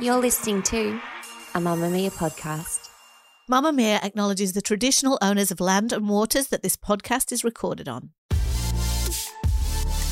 [0.00, 1.00] You're listening to
[1.54, 2.90] a Mamamia podcast.
[3.50, 8.10] Mamamia acknowledges the traditional owners of land and waters that this podcast is recorded on.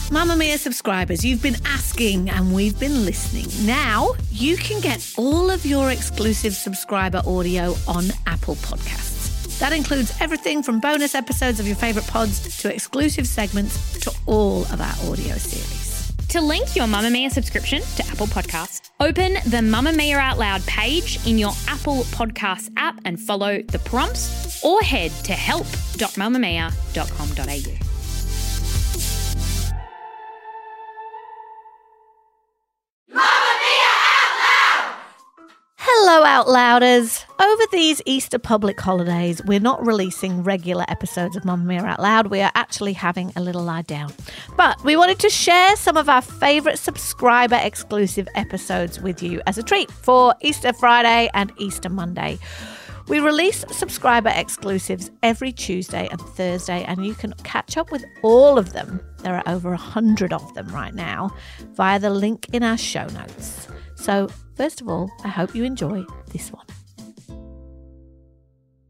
[0.09, 3.49] Mamamia subscribers, you've been asking and we've been listening.
[3.67, 9.59] Now you can get all of your exclusive subscriber audio on Apple Podcasts.
[9.59, 14.63] That includes everything from bonus episodes of your favourite pods to exclusive segments to all
[14.73, 15.78] of our audio series.
[16.29, 21.39] To link your Mamamia subscription to Apple Podcasts, open the Mamamia Out Loud page in
[21.39, 27.88] your Apple Podcasts app and follow the prompts, or head to help.mamamia.com.au.
[36.39, 37.25] Out Louders!
[37.41, 42.29] Over these Easter public holidays, we're not releasing regular episodes of Mamamia Out Loud.
[42.29, 44.13] We are actually having a little lie down.
[44.57, 49.59] But we wanted to share some of our favourite subscriber exclusive episodes with you as
[49.59, 52.39] a treat for Easter Friday and Easter Monday.
[53.09, 58.59] We release subscriber exclusives every Tuesday and Thursday, and you can catch up with all
[58.59, 59.01] of them.
[59.25, 61.35] There are over a hundred of them right now
[61.73, 63.67] via the link in our show notes.
[63.99, 66.67] So, first of all, I hope you enjoy this one.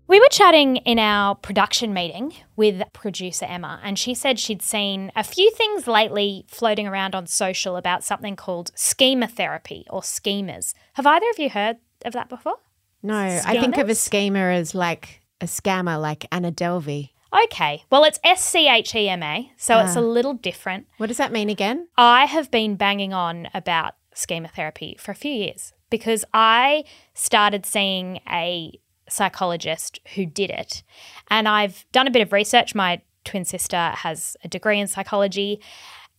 [0.06, 5.12] We were chatting in our production meeting with producer Emma, and she said she'd seen
[5.14, 10.72] a few things lately floating around on social about something called schema therapy or schemas.
[10.94, 12.56] Have either of you heard of that before?
[13.02, 13.96] No, I think of a Schemas?
[13.96, 17.10] schemer as like a scammer, like Anna Delvey.
[17.44, 20.00] Okay, well, it's S C H E M A, so it's ah.
[20.00, 20.86] a little different.
[20.96, 21.88] What does that mean again?
[21.98, 26.84] I have been banging on about schema therapy for a few years because I
[27.14, 30.82] started seeing a psychologist who did it.
[31.28, 32.74] And I've done a bit of research.
[32.74, 35.60] My twin sister has a degree in psychology.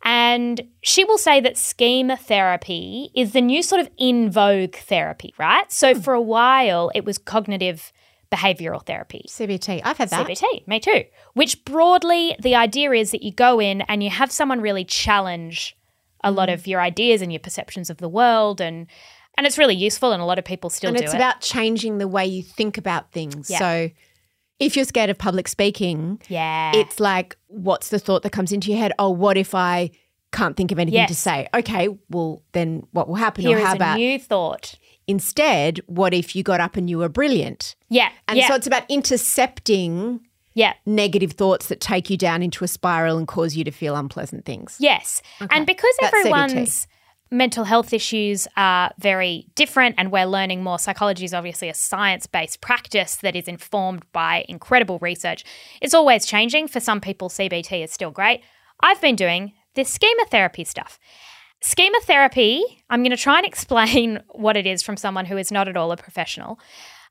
[0.03, 5.33] And she will say that schema therapy is the new sort of in vogue therapy,
[5.37, 5.69] right?
[5.71, 5.99] So hmm.
[5.99, 7.91] for a while, it was cognitive
[8.31, 9.25] behavioral therapy.
[9.27, 9.81] CBT.
[9.83, 10.27] I've had that.
[10.27, 11.03] CBT, me too.
[11.33, 15.75] Which broadly, the idea is that you go in and you have someone really challenge
[16.23, 18.87] a lot of your ideas and your perceptions of the world, and
[19.37, 20.11] and it's really useful.
[20.11, 21.17] And a lot of people still and do it's it.
[21.17, 23.49] about changing the way you think about things.
[23.49, 23.59] Yeah.
[23.59, 23.89] So
[24.59, 28.69] if you're scared of public speaking, yeah, it's like, what's the thought that comes into
[28.71, 28.91] your head?
[28.99, 29.91] Oh, what if I
[30.31, 31.47] can't think of anything to say?
[31.53, 33.45] Okay, well, then what will happen?
[33.45, 34.75] here or is how a about new thought.
[35.07, 37.75] instead, what if you got up and you were brilliant?
[37.89, 40.19] Yeah, And yeah, so it's about intercepting
[40.59, 40.73] yeah.
[40.85, 44.45] negative thoughts that take you down into a spiral and cause you to feel unpleasant
[44.45, 44.75] things.
[44.79, 45.21] Yes.
[45.49, 46.87] And because That's everyone's
[47.31, 52.27] mental health issues are very different, and we're learning more, psychology is obviously a science
[52.27, 55.45] based practice that is informed by incredible research.
[55.81, 56.67] It's always changing.
[56.67, 58.41] For some people, CBT is still great.
[58.81, 60.99] I've been doing this schema therapy stuff.
[61.61, 65.51] Schema therapy, I'm going to try and explain what it is from someone who is
[65.51, 66.59] not at all a professional.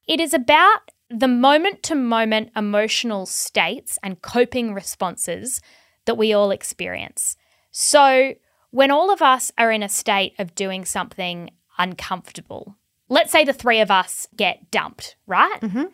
[0.07, 5.61] It is about the moment to moment emotional states and coping responses
[6.05, 7.37] that we all experience.
[7.71, 8.35] So,
[8.71, 12.77] when all of us are in a state of doing something uncomfortable,
[13.09, 15.61] let's say the three of us get dumped, right?
[15.61, 15.85] Mm-hmm.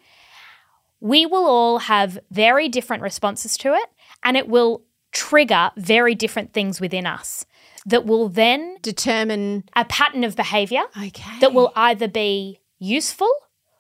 [1.01, 3.89] We will all have very different responses to it,
[4.25, 4.83] and it will
[5.13, 7.47] trigger very different things within us
[7.87, 11.39] that will then Determine, a pattern of behavior okay.
[11.41, 13.31] that will either be useful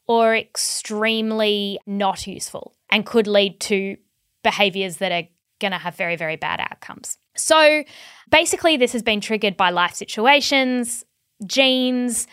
[0.06, 3.96] or extremely not useful and could lead to
[4.42, 5.28] behaviors that are
[5.60, 7.18] going to have very, very bad outcomes.
[7.36, 7.84] So
[8.30, 11.04] basically, this has been triggered by life situations,
[11.46, 12.26] genes.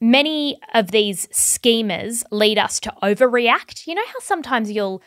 [0.00, 3.86] Many of these schemas lead us to overreact.
[3.86, 5.02] You know how sometimes you'll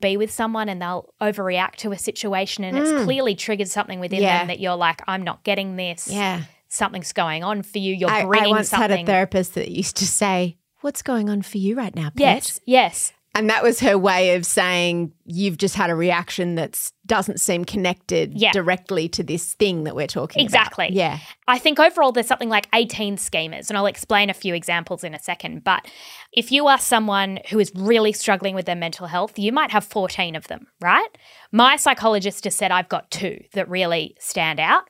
[0.00, 3.04] be with someone and they'll overreact to a situation and it's hmm.
[3.04, 4.38] clearly triggered something within Yeah.
[4.38, 6.42] them that you're like, I'm not getting this Yeah.
[6.68, 7.94] something's going on for you.
[7.94, 8.90] You're I, I once something.
[8.90, 12.18] had a therapist that used to say, What's going on for you right now, Pet?
[12.18, 16.78] yes, yes, And that was her way of saying you've just had a reaction that
[17.06, 18.52] doesn't seem connected Yeah.
[18.52, 20.84] directly to this thing that we're talking exactly.
[20.88, 20.92] about.
[20.92, 20.96] Exactly.
[20.98, 21.18] Yeah.
[21.48, 25.14] I think overall there's something like 18 schemas, and I'll explain a few examples in
[25.14, 25.64] a second.
[25.64, 25.88] But
[26.32, 29.84] if you are someone who is really struggling with their mental health, you might have
[29.84, 31.08] 14 of them, right?
[31.50, 34.84] My psychologist has said I've got two that really stand out.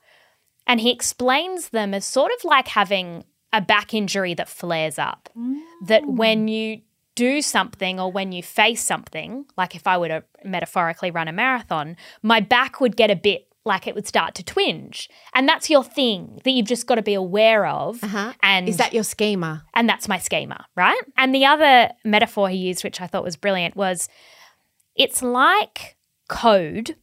[0.67, 3.25] And he explains them as sort of like having
[3.55, 5.31] a back injury that flares up.
[5.87, 6.81] That when you
[7.15, 11.33] do something or when you face something, like if I were to metaphorically run a
[11.33, 15.09] marathon, my back would get a bit like it would start to twinge.
[15.33, 18.03] And that's your thing that you've just got to be aware of.
[18.05, 18.33] Uh-huh.
[18.43, 19.65] And Is that your schema?
[19.73, 21.01] and that's my schema, right?
[21.17, 24.09] And the other metaphor he used, which I thought was brilliant, was
[24.97, 25.97] it's like
[26.29, 26.97] code.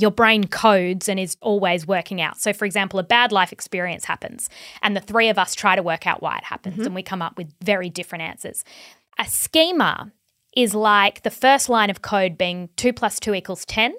[0.00, 2.40] Your brain codes and is always working out.
[2.40, 4.48] So, for example, a bad life experience happens,
[4.82, 6.86] and the three of us try to work out why it happens, mm-hmm.
[6.86, 8.64] and we come up with very different answers.
[9.18, 10.12] A schema
[10.56, 13.94] is like the first line of code being two plus two equals 10.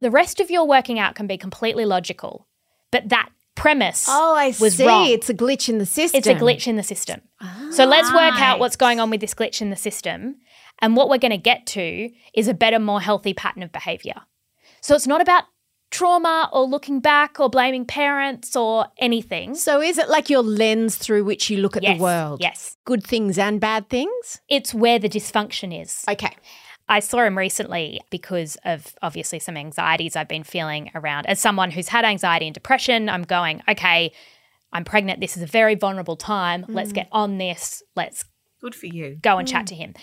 [0.00, 2.46] The rest of your working out can be completely logical,
[2.90, 4.86] but that premise Oh, I was see.
[4.86, 5.06] wrong.
[5.06, 6.18] It's a glitch in the system.
[6.18, 7.20] It's a glitch in the system.
[7.70, 10.36] So let's work out what's going on with this glitch in the system.
[10.80, 14.22] And what we're going to get to is a better, more healthy pattern of behavior.
[14.82, 15.44] So it's not about
[15.90, 19.54] trauma or looking back or blaming parents or anything.
[19.54, 22.40] So is it like your lens through which you look at Yes, the world?
[22.40, 22.76] yes.
[22.84, 24.40] Good things and bad things?
[24.48, 26.04] It's where the dysfunction is.
[26.08, 26.34] Okay.
[26.88, 31.26] I saw him recently because of obviously some anxieties I've been feeling around.
[31.26, 34.12] As someone who's had anxiety and depression, I'm going, okay,
[34.72, 35.20] I'm pregnant.
[35.20, 36.64] This is a very vulnerable time.
[36.68, 36.96] Let's mm.
[36.96, 37.82] get on this.
[37.94, 38.24] Let's
[38.60, 39.16] Good for you.
[39.22, 39.68] go and chat mm.
[39.68, 39.94] to him.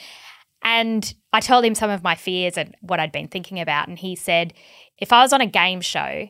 [0.62, 3.88] And I told him some of my fears and what I'd been thinking about.
[3.88, 4.54] And he said,
[4.98, 6.28] if I was on a game show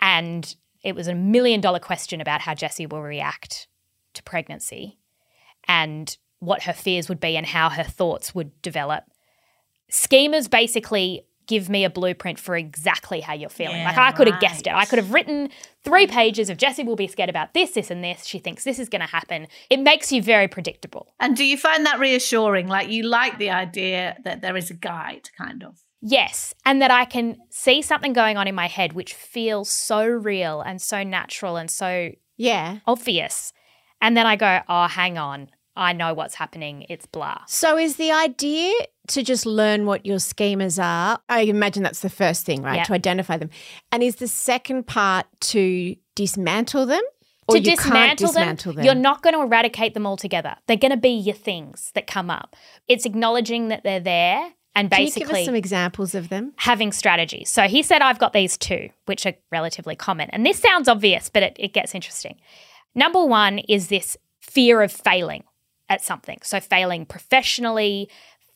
[0.00, 3.68] and it was a million dollar question about how Jessie will react
[4.14, 4.98] to pregnancy
[5.68, 9.04] and what her fears would be and how her thoughts would develop,
[9.90, 13.78] schemas basically give me a blueprint for exactly how you're feeling.
[13.78, 14.72] Yeah, like I could have guessed it.
[14.72, 15.48] I could have written
[15.84, 18.24] three pages of Jessie will be scared about this, this, and this.
[18.26, 19.48] She thinks this is going to happen.
[19.70, 21.14] It makes you very predictable.
[21.20, 22.68] And do you find that reassuring?
[22.68, 25.78] Like you like the idea that there is a guide, kind of.
[26.00, 30.04] Yes, and that I can see something going on in my head which feels so
[30.04, 32.78] real and so natural and so Yeah.
[32.86, 33.52] obvious.
[34.00, 35.48] And then I go, oh, hang on.
[35.76, 36.84] I know what's happening.
[36.88, 37.38] It's blah.
[37.46, 38.72] So is the idea
[39.08, 41.18] to just learn what your schemas are?
[41.28, 42.76] I imagine that's the first thing, right?
[42.76, 42.84] Yeah.
[42.84, 43.50] To identify them.
[43.90, 47.02] And is the second part to dismantle them?
[47.48, 48.84] Or to you dismantle, can't dismantle them?
[48.84, 50.56] you're not going to eradicate them altogether.
[50.66, 52.54] They're going to be your things that come up.
[52.86, 56.52] It's acknowledging that they're there and Can you basically give us some examples of them?
[56.56, 57.50] having strategies.
[57.50, 60.30] So he said, I've got these two, which are relatively common.
[60.30, 62.36] And this sounds obvious, but it, it gets interesting.
[62.94, 65.44] Number one is this fear of failing
[65.92, 66.38] at something.
[66.42, 68.08] So failing professionally,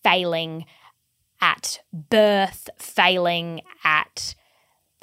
[0.03, 0.65] failing
[1.41, 4.35] at birth, failing at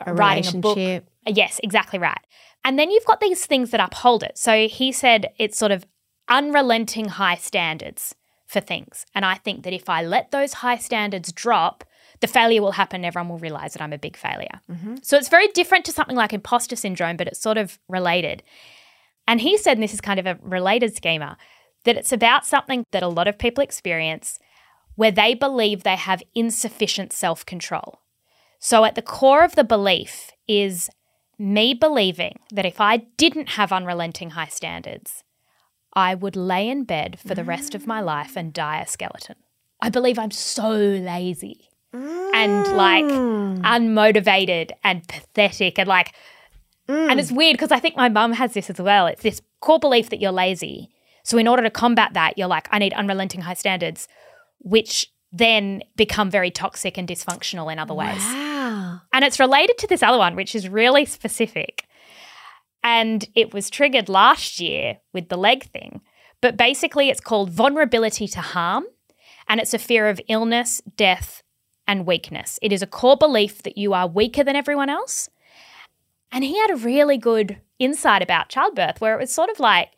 [0.05, 1.03] A writing a book.
[1.27, 2.19] Yes, exactly right.
[2.65, 4.37] And then you've got these things that uphold it.
[4.37, 5.85] So he said it's sort of
[6.29, 8.15] unrelenting high standards
[8.45, 9.05] for things.
[9.13, 11.83] And I think that if I let those high standards drop,
[12.21, 13.03] the failure will happen.
[13.03, 14.61] Everyone will realize that I'm a big failure.
[14.71, 14.95] Mm-hmm.
[15.01, 18.43] So it's very different to something like imposter syndrome, but it's sort of related.
[19.27, 21.37] And he said, and this is kind of a related schema,
[21.83, 24.39] that it's about something that a lot of people experience
[24.95, 27.99] where they believe they have insufficient self control.
[28.59, 30.89] So at the core of the belief is
[31.37, 35.23] me believing that if I didn't have unrelenting high standards,
[35.93, 39.35] I would lay in bed for the rest of my life and die a skeleton.
[39.81, 43.61] I believe I'm so lazy and like mm.
[43.61, 46.13] unmotivated and pathetic and like
[46.87, 47.19] and mm.
[47.19, 49.07] it's weird because I think my mum has this as well.
[49.07, 50.89] It's this core belief that you're lazy.
[51.23, 54.07] So in order to combat that, you're like, I need unrelenting high standards,
[54.59, 58.21] which then become very toxic and dysfunctional in other ways.
[58.21, 59.01] Wow.
[59.11, 61.85] And it's related to this other one, which is really specific.
[62.83, 66.01] And it was triggered last year with the leg thing.
[66.41, 68.85] But basically, it's called vulnerability to harm.
[69.47, 71.41] And it's a fear of illness, death,
[71.87, 72.59] and weakness.
[72.61, 75.29] It is a core belief that you are weaker than everyone else.
[76.31, 79.89] And he had a really good insight about childbirth where it was sort of like,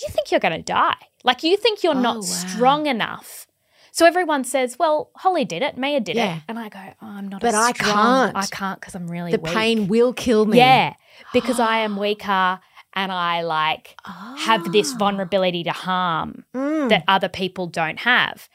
[0.00, 0.96] you think you're going to die.
[1.24, 2.22] Like, you think you're Oh, not wow.
[2.22, 3.46] strong enough.
[3.94, 6.36] So everyone says, well, Holly did it, Maya did Yeah.
[6.38, 6.42] it.
[6.48, 8.34] And I go, oh, I'm not But I can't.
[8.34, 9.52] I can't because I'm really The weak.
[9.52, 10.56] pain will kill me.
[10.58, 10.94] Yeah,
[11.32, 12.60] because I am weaker
[12.94, 13.94] and I like
[14.38, 16.88] have this vulnerability to harm Mm.
[16.88, 18.48] that other people don't have.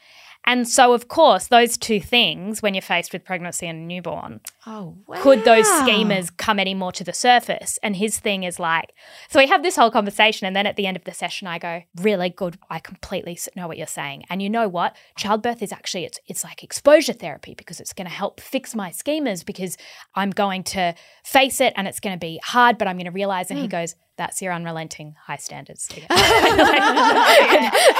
[0.44, 4.40] And so, of course, those two things, when you're faced with pregnancy and a newborn,
[4.70, 5.22] Oh, wow.
[5.22, 7.78] could those schemas come any more to the surface?
[7.82, 8.92] And his thing is like,
[9.30, 11.58] so we have this whole conversation, and then at the end of the session, I
[11.58, 12.58] go, really good.
[12.68, 14.24] I completely know what you're saying.
[14.28, 14.94] And you know what?
[15.16, 18.90] Childbirth is actually it's it's like exposure therapy because it's going to help fix my
[18.90, 19.78] schemas because
[20.14, 20.94] I'm going to
[21.24, 23.50] face it and it's going to be hard, but I'm going to realize.
[23.50, 23.70] And he hmm.
[23.70, 25.88] goes, that's your unrelenting high standards.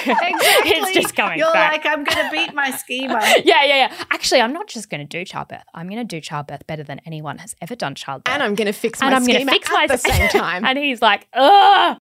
[0.09, 0.73] Exactly.
[0.73, 1.85] It's just coming You're back.
[1.85, 3.21] like, I'm going to beat my schema.
[3.45, 4.05] yeah, yeah, yeah.
[4.11, 5.65] Actually, I'm not just going to do childbirth.
[5.75, 8.33] I'm going to do childbirth better than anyone has ever done childbirth.
[8.33, 10.29] And I'm going to fix my and I'm schema gonna fix at my the same
[10.29, 10.65] time.
[10.67, 11.99] and he's like, ugh.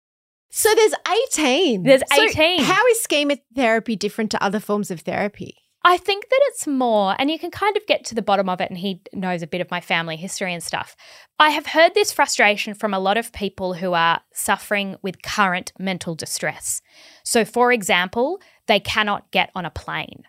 [0.50, 0.94] so there's
[1.32, 1.82] 18.
[1.82, 2.62] There's So 18.
[2.64, 5.56] how is schema therapy different to other forms of therapy?
[5.82, 8.60] I think that it's more, and you can kind of get to the bottom of
[8.60, 10.94] it, and he knows a bit of my family history and stuff.
[11.38, 15.72] I have heard this frustration from a lot of people who are suffering with current
[15.78, 16.82] mental distress.
[17.24, 20.24] So, for example, they cannot get on a plane,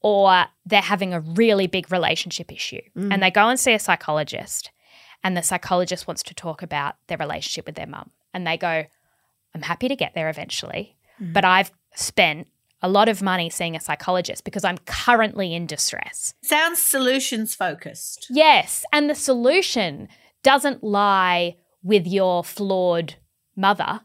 [0.00, 3.20] or they're having a really big relationship issue, and mm.
[3.20, 4.70] they go and see a psychologist,
[5.22, 8.84] and the psychologist wants to talk about their relationship with their mum, and they go,
[9.54, 11.32] I'm happy to get there eventually, mm.
[11.32, 12.46] but I've spent
[12.82, 16.34] a lot of money seeing a psychologist because I'm currently in distress.
[16.42, 18.26] Sounds solutions focused.
[18.30, 18.84] Yes.
[18.92, 20.08] And the solution
[20.42, 23.16] doesn't lie with your flawed
[23.54, 24.00] mother.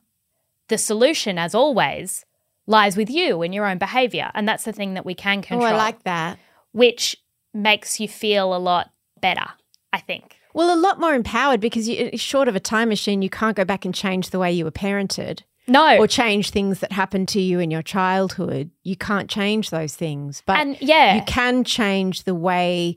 [0.68, 2.26] The solution, as always,
[2.68, 4.32] lies with you and your own behavior.
[4.34, 6.40] And that's the thing that we can control, Oh, I like that.
[6.72, 7.16] which
[7.54, 8.92] makes you feel a lot
[9.22, 9.46] better,
[9.94, 10.38] I think.
[10.54, 13.66] Well, a lot more empowered because you, short of a time machine, you can't go
[13.66, 15.98] back and change the way you were parented No.
[15.98, 18.72] or change things that happened to you in your childhood.
[18.84, 20.42] You can't change those things.
[20.46, 21.16] But and yeah.
[21.16, 22.96] you can change the way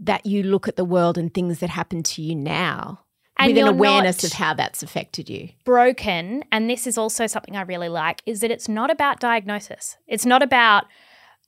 [0.00, 3.03] that you look at the world and things that happen to you now
[3.36, 5.50] And with an awareness of how that's affected you.
[5.64, 9.96] broken, and this is also something I really like, is that it's not about diagnosis.
[10.06, 10.84] It's not about,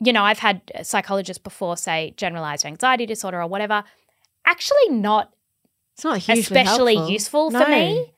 [0.01, 3.85] you know, I've had psychologists before say generalized anxiety disorder or whatever.
[4.47, 5.33] Actually, not
[5.95, 7.13] It's not hugely especially helpful.
[7.13, 8.13] useful for No, me.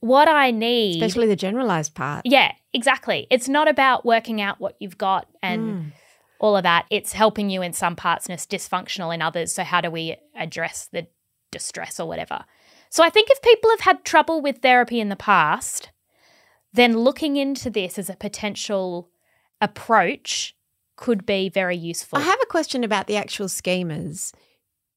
[0.00, 2.26] What I need, especially the generalized part.
[2.26, 3.26] yeah, exactly.
[3.30, 5.92] It's not about working out what you've got and Mm.
[6.40, 6.86] all of that.
[6.90, 9.54] It's helping you in some parts and it's dysfunctional in others.
[9.54, 11.06] So, how do we address the
[11.52, 12.44] distress or whatever?
[12.92, 15.88] So, I think if people have had trouble with therapy in the past,
[16.74, 19.08] then looking into this as a potential
[19.62, 20.54] approach
[20.96, 22.18] could be very useful.
[22.18, 24.34] I have a question about the actual schemas.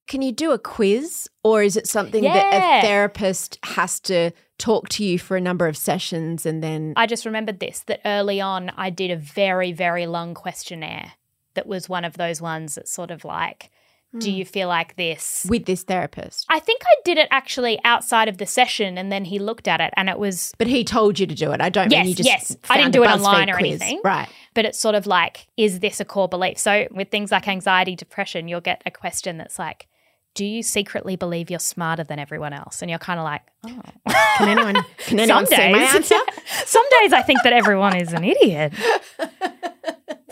[0.07, 4.89] Can you do a quiz or is it something that a therapist has to talk
[4.89, 8.41] to you for a number of sessions and then I just remembered this that early
[8.41, 11.13] on I did a very, very long questionnaire
[11.53, 13.71] that was one of those ones that sort of like,
[14.19, 14.37] do Hmm.
[14.37, 15.45] you feel like this?
[15.49, 16.45] with this therapist?
[16.49, 19.81] I think I did it actually outside of the session and then he looked at
[19.81, 21.61] it and it was, But he told you to do it.
[21.61, 22.57] I don't Yes, mean you just yes.
[22.69, 23.81] I didn't do it online or quiz.
[23.81, 24.01] anything.
[24.03, 24.27] Right.
[24.53, 26.57] but it's sort of like, is this a core belief?
[26.57, 29.87] So with things like anxiety, depression, you'll get a question that's like,
[30.33, 32.81] do you secretly believe you're smarter than everyone else?
[32.81, 33.81] And you're kind of like, oh.
[34.37, 36.15] Can anyone can anyone Some see my answer?
[36.65, 38.73] Some days I think that everyone is an idiot.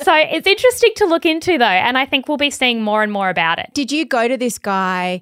[0.04, 3.12] So it's interesting to look into though, and I think we'll be seeing more and
[3.12, 3.70] more about it.
[3.74, 5.22] Did you go to this guy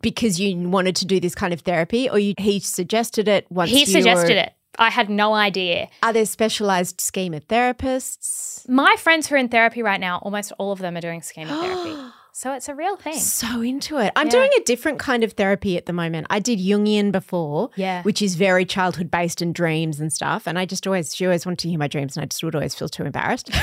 [0.00, 3.70] because you wanted to do this kind of therapy or you, he suggested it once
[3.70, 4.52] He suggested were- it.
[4.78, 5.88] I had no idea.
[6.02, 8.66] Are there specialized schema therapists?
[8.68, 11.50] My friends who are in therapy right now, almost all of them are doing schema
[11.60, 11.94] therapy.
[12.32, 13.18] So it's a real thing.
[13.18, 14.12] So into it.
[14.16, 14.32] I'm Yeah.
[14.32, 16.26] doing a different kind of therapy at the moment.
[16.30, 18.02] I did Jungian before, Yeah.
[18.02, 20.46] which is very childhood based and dreams and stuff.
[20.46, 22.54] And I just always, she always wanted to hear my dreams, and I just would
[22.54, 23.50] always feel too embarrassed.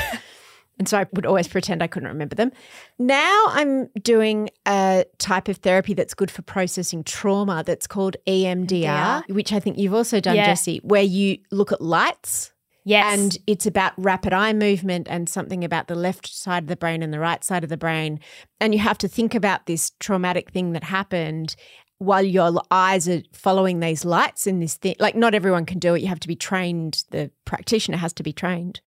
[0.80, 2.52] and so I would always pretend I couldn't remember them.
[2.98, 9.28] Now I'm doing a type of therapy that's good for processing trauma that's called EMDR,
[9.28, 10.46] which I think you've also done, Yeah.
[10.46, 12.52] Jessie, where you look at lights.
[12.86, 13.18] Yes.
[13.18, 17.02] And it's about rapid eye movement and something about the left side of the brain
[17.02, 18.18] and the right side of the brain.
[18.58, 21.56] And you have to think about this traumatic thing that happened
[21.98, 24.94] while your eyes are following these lights in this thing.
[24.98, 26.00] Like, not everyone can do it.
[26.00, 27.04] You have to be trained.
[27.10, 28.80] The practitioner has to be trained.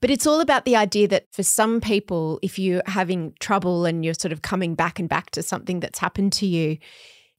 [0.00, 4.04] But it's all about the idea that for some people, if you're having trouble and
[4.04, 6.78] you're sort of coming back and back to something that's happened to you,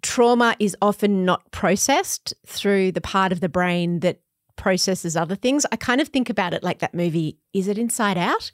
[0.02, 4.22] trauma is often not processed through the part of the brain that
[4.56, 5.66] processes other things.
[5.72, 8.52] I kind of think about it like that movie, Is It Inside Out?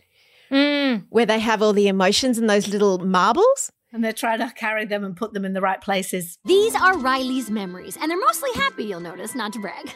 [0.52, 1.06] Mm.
[1.10, 3.72] Where they have all the emotions and those little marbles.
[3.92, 6.38] And they're trying to carry them and put them in the right places.
[6.46, 9.94] These are Riley's memories, and they're mostly happy, you'll notice, not to brag.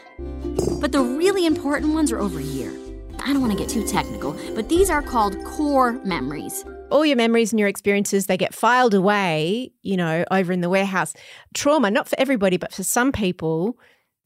[0.80, 2.72] But the really important ones are over here.
[3.20, 6.64] I don't want to get too technical, but these are called core memories.
[6.90, 10.68] All your memories and your experiences, they get filed away, you know, over in the
[10.68, 11.14] warehouse.
[11.54, 13.78] Trauma, not for everybody, but for some people,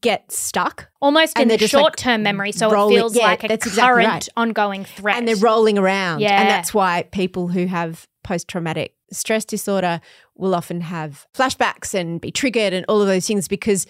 [0.02, 3.22] get stuck Almost in the just, like, short term memory, so rolling- it feels yeah,
[3.24, 4.28] like a that's exactly current right.
[4.36, 5.16] ongoing threat.
[5.16, 6.20] and they're rolling around.
[6.20, 6.40] Yeah.
[6.40, 10.00] And that's why people who have post traumatic stress disorder
[10.34, 13.86] will often have flashbacks and be triggered and all of those things because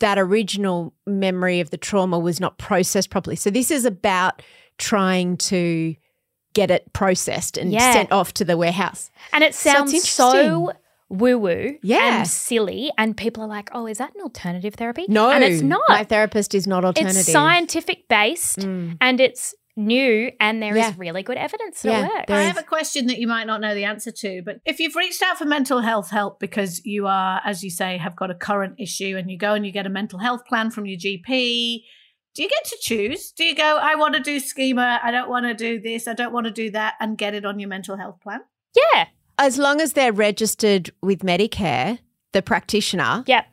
[0.00, 3.36] that original memory of the trauma was not processed properly.
[3.36, 4.42] So this is about
[4.78, 5.94] trying to
[6.54, 7.92] get it processed and Yeah.
[7.92, 9.10] sent off to the warehouse.
[9.32, 10.76] And it sounds so interesting.
[11.10, 12.18] woo woo Yeah.
[12.20, 12.90] and silly.
[12.98, 15.04] And people are like, oh, is that an alternative therapy?
[15.08, 15.82] No, And it's not.
[15.88, 17.20] My therapist is not alternative.
[17.20, 18.96] It's scientific based Mm.
[19.00, 20.94] and it's new and there is Yeah.
[20.98, 22.30] really good evidence that Yeah, it works.
[22.32, 24.96] I have a question that you might not know the answer to, but if you've
[24.96, 28.34] reached out for mental health help because you are, as you say, have got a
[28.34, 31.82] current issue and you go and you get a mental health plan from your GP,
[32.34, 33.32] do you get to choose?
[33.32, 36.14] Do you go, I want to do schema, I don't want to do this, I
[36.14, 38.40] don't want to do that, and get it on your mental health plan?
[38.94, 39.06] yeah.
[39.38, 41.98] As long as they're registered with Medicare,
[42.32, 43.24] the practitioner.
[43.26, 43.46] Yep.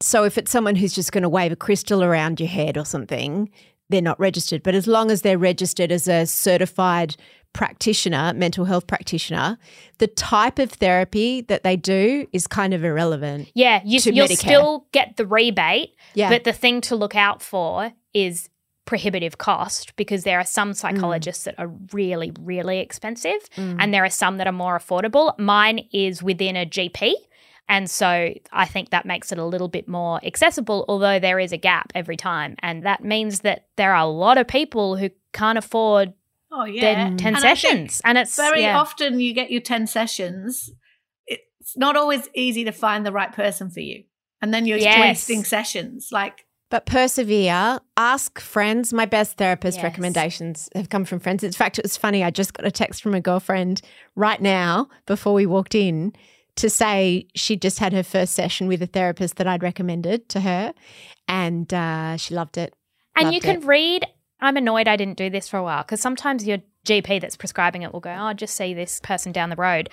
[0.00, 2.86] So if it's someone who's just going to wave a crystal around your head or
[2.86, 3.50] something,
[3.90, 4.62] they're not registered.
[4.62, 7.16] But as long as they're registered as a certified
[7.52, 9.58] practitioner, mental health practitioner,
[9.98, 13.50] the type of therapy that they do is kind of irrelevant.
[13.54, 14.36] Yeah, you, Medicare.
[14.38, 16.30] still get the rebate, Yeah.
[16.30, 18.48] but the thing to look out for is
[18.84, 23.76] prohibitive cost because there are some psychologists that are really, really expensive mm.
[23.78, 25.38] and there are some that are more affordable.
[25.38, 27.12] Mine is within a GP.
[27.70, 31.52] And so I think that makes it a little bit more accessible, although there is
[31.52, 32.56] a gap every time.
[32.58, 36.12] And that means that there are a lot of people who can't afford
[36.50, 36.80] Oh, yeah.
[36.80, 38.02] their 10 And sessions.
[38.04, 38.76] And it's very yeah.
[38.76, 40.68] often you get your 10 sessions.
[41.28, 44.02] It's not always easy to find the right person for you.
[44.42, 44.98] And then you're Yes.
[45.00, 46.08] wasting sessions.
[46.10, 48.92] Like, But persevere, ask friends.
[48.92, 49.84] My best therapist Yes.
[49.84, 51.44] recommendations have come from friends.
[51.44, 52.24] In fact, it was funny.
[52.24, 53.80] I just got a text from a girlfriend
[54.16, 56.12] right now before we walked in
[56.56, 60.40] to say she just had her first session with a therapist that I'd recommended to
[60.40, 60.74] her
[61.28, 62.74] and uh, she loved it.
[63.16, 63.64] And Loved you can it.
[63.66, 64.06] read.
[64.40, 67.82] I'm annoyed I didn't do this for a while because sometimes your GP that's prescribing
[67.82, 69.90] it will go, "Oh, just see this person down the road."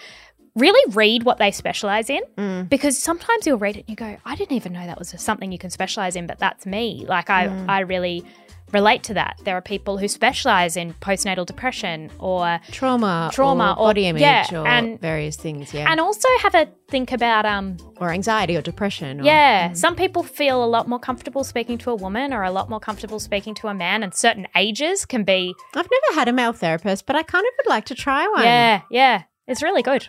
[0.58, 2.68] Really read what they specialize in Mm.
[2.70, 5.52] because sometimes you'll read it and you go, "I didn't even know that was something
[5.52, 7.66] you can specialize in, but that's me." Like I, Mm.
[7.70, 8.24] I really
[8.74, 9.40] relate to that.
[9.46, 14.22] There are people who specialize in postnatal depression or Trauma, Trauma or or- body image
[14.22, 15.86] yeah, or and- various things, yeah.
[15.90, 19.22] and also have a think about um or anxiety or depression.
[19.22, 22.52] Or, Yeah, some people feel a lot more comfortable speaking to a woman or a
[22.52, 26.28] lot more comfortable speaking to a man, and certain ages can be I've never had
[26.28, 28.44] a male therapist, but I kind of would like to try one.
[28.44, 29.22] Yeah, yeah.
[29.48, 30.08] It's really good.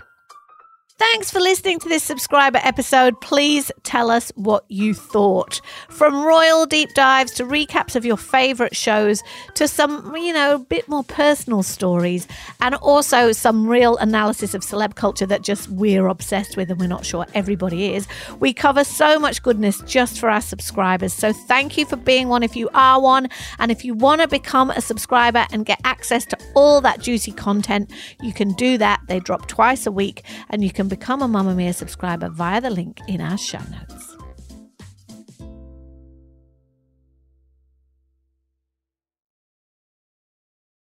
[0.99, 3.21] Thanks for listening to this subscriber episode.
[3.21, 5.61] Please tell us what you thought.
[5.89, 9.23] From royal deep dives to recaps of your favourite shows
[9.55, 12.27] to some, you know, a bit more personal stories
[12.61, 16.89] and also some real analysis of celeb culture that just we're obsessed with and we're
[16.89, 18.09] not sure everybody is.
[18.41, 21.13] We cover so much goodness just for our subscribers.
[21.13, 23.29] So thank you for being one if you are one.
[23.61, 27.31] And if you want to become a subscriber and get access to all that juicy
[27.31, 29.01] content, you can do that.
[29.07, 33.01] They drop twice a week and you can become a Mamamia subscriber via the link
[33.09, 34.08] in our show notes.